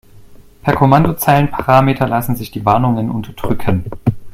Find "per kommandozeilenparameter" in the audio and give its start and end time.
0.63-2.07